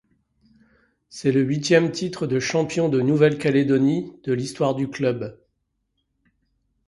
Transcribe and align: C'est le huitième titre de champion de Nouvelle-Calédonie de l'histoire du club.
C'est 1.09 1.31
le 1.31 1.41
huitième 1.43 1.91
titre 1.91 2.25
de 2.25 2.39
champion 2.39 2.89
de 2.89 3.01
Nouvelle-Calédonie 3.01 4.19
de 4.23 4.33
l'histoire 4.33 4.73
du 4.73 4.89
club. 4.89 5.39